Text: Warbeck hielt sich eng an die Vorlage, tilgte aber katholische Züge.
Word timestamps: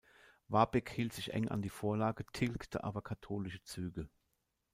Warbeck 0.47 0.89
hielt 0.89 1.13
sich 1.13 1.31
eng 1.31 1.49
an 1.49 1.61
die 1.61 1.69
Vorlage, 1.69 2.25
tilgte 2.33 2.83
aber 2.83 3.03
katholische 3.03 3.61
Züge. 3.61 4.09